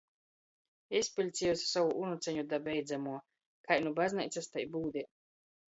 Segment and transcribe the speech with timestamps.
[0.99, 3.15] Izpiļciejuse sovu unuceņu da beidzamuo!
[3.71, 5.09] Kai nu bazneicys, tai būdē.